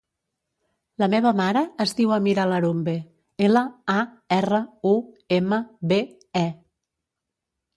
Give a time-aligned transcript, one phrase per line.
[1.03, 2.95] La meva mare es diu Amira Larumbe:
[3.49, 3.63] ela,
[3.99, 3.99] a,
[4.39, 4.95] erra, u,
[5.39, 5.61] ema,
[5.93, 6.01] be,
[6.43, 6.47] e.